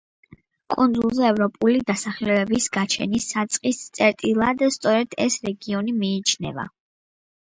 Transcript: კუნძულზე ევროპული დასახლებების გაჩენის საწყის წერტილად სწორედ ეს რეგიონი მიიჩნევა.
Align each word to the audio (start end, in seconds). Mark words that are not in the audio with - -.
კუნძულზე 0.73 1.25
ევროპული 1.31 1.81
დასახლებების 1.89 2.65
გაჩენის 2.77 3.27
საწყის 3.35 3.81
წერტილად 3.99 4.63
სწორედ 4.77 5.13
ეს 5.27 5.37
რეგიონი 5.49 5.93
მიიჩნევა. 6.01 6.65